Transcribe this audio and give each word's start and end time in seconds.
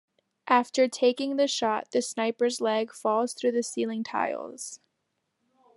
After 0.47 0.87
taking 0.87 1.35
the 1.35 1.47
shot, 1.47 1.91
the 1.91 2.01
sniper's 2.01 2.59
leg 2.59 2.91
falls 2.91 3.35
through 3.35 3.51
the 3.51 3.61
ceiling 3.61 4.03
tiles. 4.03 4.79